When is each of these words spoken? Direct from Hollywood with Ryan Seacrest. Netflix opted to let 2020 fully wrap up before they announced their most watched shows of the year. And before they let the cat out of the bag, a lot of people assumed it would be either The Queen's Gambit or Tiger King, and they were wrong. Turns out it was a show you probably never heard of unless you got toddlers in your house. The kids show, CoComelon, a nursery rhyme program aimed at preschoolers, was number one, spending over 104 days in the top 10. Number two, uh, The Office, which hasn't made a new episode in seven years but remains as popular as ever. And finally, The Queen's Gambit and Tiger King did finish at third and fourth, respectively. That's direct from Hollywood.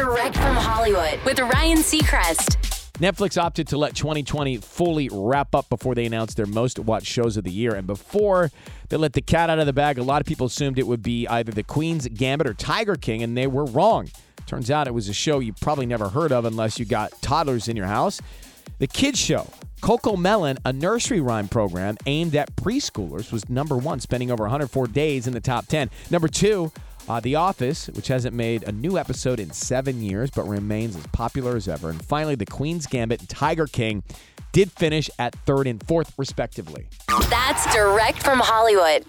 Direct 0.00 0.34
from 0.34 0.56
Hollywood 0.56 1.20
with 1.26 1.38
Ryan 1.38 1.76
Seacrest. 1.76 2.56
Netflix 3.00 3.36
opted 3.36 3.68
to 3.68 3.76
let 3.76 3.94
2020 3.94 4.56
fully 4.56 5.10
wrap 5.12 5.54
up 5.54 5.68
before 5.68 5.94
they 5.94 6.06
announced 6.06 6.38
their 6.38 6.46
most 6.46 6.78
watched 6.78 7.06
shows 7.06 7.36
of 7.36 7.44
the 7.44 7.50
year. 7.50 7.74
And 7.74 7.86
before 7.86 8.50
they 8.88 8.96
let 8.96 9.12
the 9.12 9.20
cat 9.20 9.50
out 9.50 9.58
of 9.58 9.66
the 9.66 9.74
bag, 9.74 9.98
a 9.98 10.02
lot 10.02 10.22
of 10.22 10.26
people 10.26 10.46
assumed 10.46 10.78
it 10.78 10.86
would 10.86 11.02
be 11.02 11.28
either 11.28 11.52
The 11.52 11.62
Queen's 11.62 12.08
Gambit 12.08 12.46
or 12.46 12.54
Tiger 12.54 12.96
King, 12.96 13.22
and 13.22 13.36
they 13.36 13.46
were 13.46 13.66
wrong. 13.66 14.08
Turns 14.46 14.70
out 14.70 14.88
it 14.88 14.94
was 14.94 15.10
a 15.10 15.12
show 15.12 15.38
you 15.38 15.52
probably 15.52 15.84
never 15.84 16.08
heard 16.08 16.32
of 16.32 16.46
unless 16.46 16.78
you 16.78 16.86
got 16.86 17.12
toddlers 17.20 17.68
in 17.68 17.76
your 17.76 17.84
house. 17.84 18.22
The 18.78 18.86
kids 18.86 19.18
show, 19.18 19.48
CoComelon, 19.82 20.60
a 20.64 20.72
nursery 20.72 21.20
rhyme 21.20 21.48
program 21.48 21.98
aimed 22.06 22.34
at 22.34 22.56
preschoolers, 22.56 23.30
was 23.30 23.50
number 23.50 23.76
one, 23.76 24.00
spending 24.00 24.30
over 24.30 24.44
104 24.44 24.86
days 24.86 25.26
in 25.26 25.34
the 25.34 25.40
top 25.42 25.66
10. 25.66 25.90
Number 26.10 26.26
two, 26.26 26.72
uh, 27.10 27.18
The 27.18 27.34
Office, 27.34 27.88
which 27.88 28.06
hasn't 28.08 28.36
made 28.36 28.62
a 28.62 28.72
new 28.72 28.96
episode 28.96 29.40
in 29.40 29.50
seven 29.50 30.00
years 30.00 30.30
but 30.30 30.46
remains 30.46 30.94
as 30.94 31.06
popular 31.08 31.56
as 31.56 31.66
ever. 31.66 31.90
And 31.90 32.02
finally, 32.04 32.36
The 32.36 32.46
Queen's 32.46 32.86
Gambit 32.86 33.20
and 33.20 33.28
Tiger 33.28 33.66
King 33.66 34.04
did 34.52 34.70
finish 34.70 35.10
at 35.18 35.34
third 35.44 35.66
and 35.66 35.84
fourth, 35.86 36.12
respectively. 36.16 36.88
That's 37.28 37.72
direct 37.74 38.22
from 38.22 38.38
Hollywood. 38.38 39.04